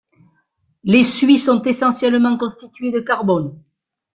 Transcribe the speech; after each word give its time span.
Les 0.83 1.03
suies 1.03 1.37
sont 1.37 1.61
essentiellement 1.61 2.35
constituées 2.35 2.89
de 2.89 3.01
carbone. 3.01 3.61